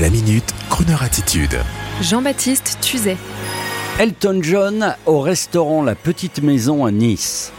La 0.00 0.10
minute, 0.10 0.52
Kroneur 0.70 1.04
attitude. 1.04 1.56
Jean-Baptiste 2.02 2.78
Tuzet. 2.80 3.16
Elton 4.00 4.40
John 4.42 4.96
au 5.06 5.20
restaurant 5.20 5.84
La 5.84 5.94
Petite 5.94 6.42
Maison 6.42 6.84
à 6.84 6.90
Nice. 6.90 7.52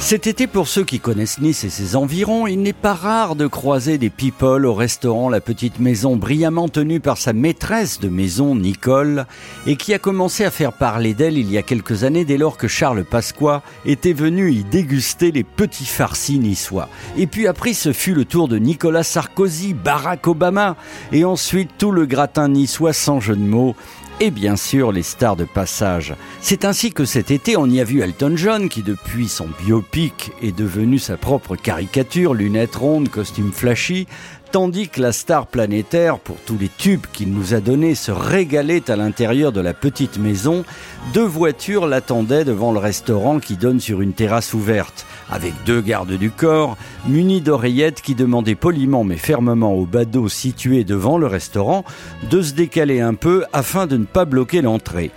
Cet 0.00 0.26
été, 0.28 0.46
pour 0.46 0.68
ceux 0.68 0.84
qui 0.84 1.00
connaissent 1.00 1.40
Nice 1.40 1.64
et 1.64 1.68
ses 1.68 1.96
environs, 1.96 2.46
il 2.46 2.62
n'est 2.62 2.72
pas 2.72 2.94
rare 2.94 3.34
de 3.34 3.46
croiser 3.46 3.98
des 3.98 4.08
people 4.08 4.64
au 4.64 4.72
restaurant 4.72 5.28
La 5.28 5.40
Petite 5.40 5.80
Maison, 5.80 6.16
brillamment 6.16 6.68
tenu 6.68 7.00
par 7.00 7.18
sa 7.18 7.32
maîtresse 7.32 7.98
de 7.98 8.08
maison, 8.08 8.54
Nicole, 8.54 9.26
et 9.66 9.76
qui 9.76 9.92
a 9.92 9.98
commencé 9.98 10.44
à 10.44 10.50
faire 10.50 10.72
parler 10.72 11.12
d'elle 11.14 11.36
il 11.36 11.50
y 11.50 11.58
a 11.58 11.62
quelques 11.62 12.04
années 12.04 12.24
dès 12.24 12.38
lors 12.38 12.56
que 12.56 12.68
Charles 12.68 13.04
Pasqua 13.04 13.62
était 13.84 14.14
venu 14.14 14.52
y 14.52 14.64
déguster 14.64 15.30
les 15.30 15.44
petits 15.44 15.84
farcis 15.84 16.38
niçois. 16.38 16.88
Et 17.18 17.26
puis 17.26 17.46
après, 17.46 17.74
ce 17.74 17.92
fut 17.92 18.14
le 18.14 18.24
tour 18.24 18.48
de 18.48 18.56
Nicolas 18.56 19.02
Sarkozy, 19.02 19.74
Barack 19.74 20.26
Obama, 20.28 20.76
et 21.12 21.24
ensuite 21.24 21.72
tout 21.76 21.90
le 21.90 22.06
gratin 22.06 22.48
niçois 22.48 22.94
sans 22.94 23.20
jeu 23.20 23.36
de 23.36 23.42
mots, 23.42 23.74
et 24.20 24.30
bien 24.30 24.56
sûr 24.56 24.92
les 24.92 25.02
stars 25.02 25.36
de 25.36 25.44
passage. 25.44 26.14
C'est 26.40 26.64
ainsi 26.64 26.92
que 26.92 27.04
cet 27.04 27.30
été 27.30 27.56
on 27.56 27.66
y 27.66 27.80
a 27.80 27.84
vu 27.84 28.00
Elton 28.00 28.34
John 28.36 28.68
qui 28.68 28.82
depuis 28.82 29.28
son 29.28 29.48
biopic 29.64 30.32
est 30.42 30.56
devenu 30.56 30.98
sa 30.98 31.16
propre 31.16 31.56
caricature, 31.56 32.34
lunettes 32.34 32.76
rondes, 32.76 33.08
costume 33.08 33.52
flashy, 33.52 34.06
tandis 34.50 34.88
que 34.88 35.00
la 35.00 35.12
star 35.12 35.46
planétaire, 35.46 36.18
pour 36.18 36.36
tous 36.46 36.56
les 36.58 36.68
tubes 36.68 37.06
qu'il 37.12 37.32
nous 37.32 37.54
a 37.54 37.60
donnés, 37.60 37.94
se 37.94 38.10
régalait 38.10 38.90
à 38.90 38.96
l'intérieur 38.96 39.52
de 39.52 39.60
la 39.60 39.74
petite 39.74 40.18
maison, 40.18 40.64
deux 41.12 41.24
voitures 41.24 41.86
l'attendaient 41.86 42.44
devant 42.44 42.72
le 42.72 42.78
restaurant 42.78 43.40
qui 43.40 43.56
donne 43.56 43.80
sur 43.80 44.00
une 44.00 44.12
terrasse 44.12 44.54
ouverte, 44.54 45.06
avec 45.30 45.52
deux 45.66 45.80
gardes 45.80 46.12
du 46.12 46.30
corps, 46.30 46.76
munis 47.06 47.40
d'oreillettes 47.40 48.00
qui 48.00 48.14
demandaient 48.14 48.54
poliment 48.54 49.04
mais 49.04 49.16
fermement 49.16 49.74
au 49.74 49.84
badaud 49.84 50.28
situé 50.28 50.84
devant 50.84 51.18
le 51.18 51.26
restaurant 51.26 51.84
de 52.30 52.42
se 52.42 52.54
décaler 52.54 53.00
un 53.00 53.14
peu 53.14 53.44
afin 53.52 53.86
de 53.86 53.96
ne 53.96 54.04
pas 54.04 54.24
bloquer 54.24 54.62
l'entrée. 54.62 55.10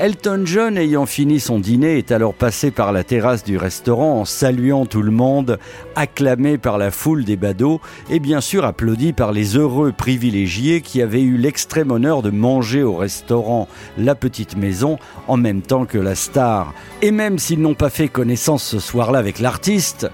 Elton 0.00 0.42
John, 0.44 0.78
ayant 0.78 1.06
fini 1.06 1.40
son 1.40 1.58
dîner, 1.58 1.98
est 1.98 2.12
alors 2.12 2.34
passé 2.34 2.70
par 2.70 2.92
la 2.92 3.04
terrasse 3.04 3.44
du 3.44 3.56
restaurant 3.56 4.20
en 4.20 4.24
saluant 4.24 4.86
tout 4.86 5.02
le 5.02 5.10
monde, 5.10 5.58
acclamé 5.96 6.58
par 6.58 6.78
la 6.78 6.90
foule 6.90 7.24
des 7.24 7.36
badauds 7.36 7.80
et 8.10 8.20
bien 8.20 8.40
sûr 8.40 8.64
applaudi 8.68 9.12
par 9.12 9.32
les 9.32 9.56
heureux 9.56 9.92
privilégiés 9.92 10.80
qui 10.80 11.02
avaient 11.02 11.22
eu 11.22 11.36
l'extrême 11.36 11.90
honneur 11.90 12.22
de 12.22 12.30
manger 12.30 12.82
au 12.82 12.94
restaurant 12.94 13.66
La 13.96 14.14
Petite 14.14 14.56
Maison 14.56 14.98
en 15.26 15.36
même 15.36 15.62
temps 15.62 15.86
que 15.86 15.98
la 15.98 16.14
star. 16.14 16.72
Et 17.02 17.10
même 17.10 17.38
s'ils 17.38 17.60
n'ont 17.60 17.74
pas 17.74 17.90
fait 17.90 18.08
connaissance 18.08 18.62
ce 18.62 18.78
soir-là 18.78 19.18
avec 19.18 19.40
l'artiste, 19.40 20.08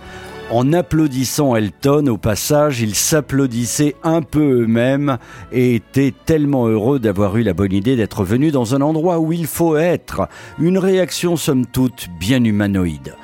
en 0.51 0.73
applaudissant 0.75 1.57
Elton 1.57 2.07
au 2.09 2.19
passage, 2.19 2.81
ils 2.81 2.95
s'applaudissaient 2.95 3.97
un 4.03 4.21
peu 4.21 4.63
eux-mêmes 4.63 5.17
et 5.53 5.77
étaient 5.77 6.13
tellement 6.27 6.69
heureux 6.69 6.99
d'avoir 6.99 7.37
eu 7.39 7.43
la 7.43 7.55
bonne 7.55 7.73
idée 7.73 7.97
d'être 7.97 8.25
venus 8.25 8.53
dans 8.53 8.75
un 8.75 8.83
endroit 8.83 9.19
où 9.19 9.33
il 9.33 9.47
faut 9.47 9.77
être. 9.77 10.29
Une 10.59 10.79
réaction 10.79 11.37
somme 11.37 11.67
toute 11.67 12.09
bien 12.21 12.45
humanoïde. 12.45 13.17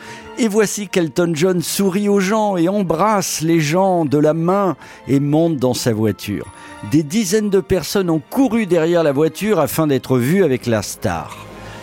Et 0.43 0.49
voici 0.49 0.89
qu'Elton 0.89 1.33
John 1.35 1.61
sourit 1.61 2.09
aux 2.09 2.19
gens 2.19 2.57
et 2.57 2.67
embrasse 2.67 3.43
les 3.43 3.61
gens 3.61 4.07
de 4.07 4.17
la 4.17 4.33
main 4.33 4.75
et 5.07 5.21
monte 5.21 5.59
dans 5.59 5.75
sa 5.75 5.93
voiture. 5.93 6.47
Des 6.91 7.03
dizaines 7.03 7.51
de 7.51 7.61
personnes 7.61 8.09
ont 8.09 8.23
couru 8.31 8.65
derrière 8.65 9.03
la 9.03 9.13
voiture 9.13 9.61
afin 9.61 9.87
d'être 9.87 10.17
vues 10.17 10.43
avec 10.43 10.65
la 10.65 10.81
star. 10.81 11.37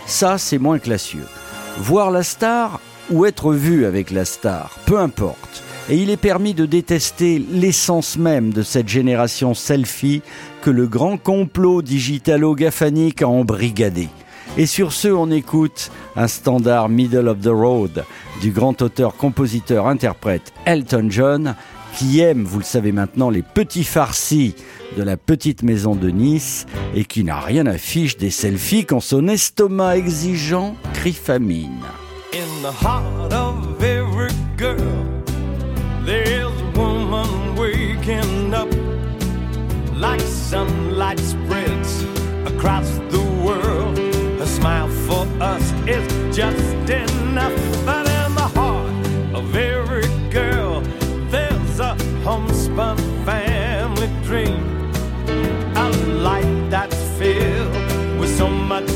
Ça, 0.06 0.38
c'est 0.38 0.58
moins 0.58 0.80
classieux. 0.80 1.28
Voir 1.76 2.10
la 2.10 2.24
star 2.24 2.80
ou 3.12 3.26
être 3.26 3.52
vu 3.52 3.86
avec 3.86 4.10
la 4.10 4.24
star, 4.24 4.76
peu 4.86 4.98
importe. 4.98 5.62
Et 5.88 5.96
il 5.96 6.10
est 6.10 6.16
permis 6.16 6.52
de 6.52 6.66
détester 6.66 7.40
l'essence 7.52 8.18
même 8.18 8.52
de 8.52 8.62
cette 8.62 8.88
génération 8.88 9.54
selfie 9.54 10.20
que 10.62 10.70
le 10.70 10.88
grand 10.88 11.16
complot 11.16 11.80
digitalo-gaphanique 11.80 13.22
a 13.22 13.28
embrigadé. 13.28 14.08
Et 14.58 14.66
sur 14.66 14.92
ce, 14.92 15.06
on 15.06 15.30
écoute 15.30 15.92
un 16.16 16.26
standard 16.26 16.88
middle 16.88 17.28
of 17.28 17.40
the 17.40 17.46
road 17.46 18.04
du 18.40 18.50
grand 18.50 18.82
auteur, 18.82 19.16
compositeur, 19.16 19.86
interprète 19.86 20.52
Elton 20.66 21.06
John, 21.10 21.54
qui 21.96 22.18
aime, 22.18 22.42
vous 22.42 22.58
le 22.58 22.64
savez 22.64 22.90
maintenant, 22.90 23.30
les 23.30 23.42
petits 23.42 23.84
farcis 23.84 24.56
de 24.96 25.04
la 25.04 25.16
petite 25.16 25.62
maison 25.62 25.94
de 25.94 26.10
Nice 26.10 26.66
et 26.96 27.04
qui 27.04 27.22
n'a 27.22 27.38
rien 27.38 27.66
à 27.66 27.78
fiche 27.78 28.16
des 28.16 28.30
selfies 28.30 28.84
quand 28.84 28.98
son 28.98 29.28
estomac 29.28 29.96
exigeant 29.96 30.74
crie 30.92 31.12
famine. 31.12 31.78
Smile 44.68 44.88
for 45.08 45.26
us 45.42 45.64
is 45.86 46.36
just 46.36 46.90
enough. 46.90 47.56
But 47.86 48.04
in 48.20 48.34
the 48.34 48.48
heart 48.58 48.92
of 49.38 49.56
every 49.56 50.08
girl, 50.28 50.82
there's 51.30 51.80
a 51.80 51.94
homespun 52.26 52.98
family 53.24 54.10
dream. 54.28 54.60
A 55.84 55.88
life 56.28 56.70
that's 56.70 57.00
filled 57.18 57.72
with 58.20 58.36
so 58.36 58.48
much 58.48 58.87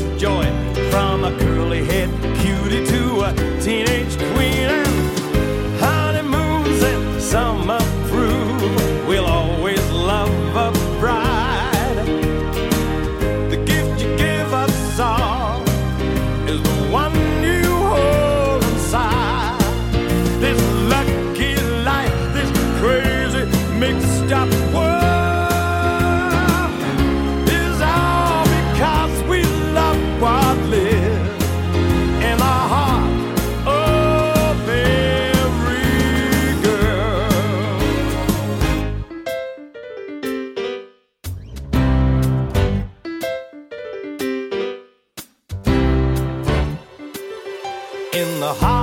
In 48.13 48.39
the 48.39 48.53
heart 48.53 48.82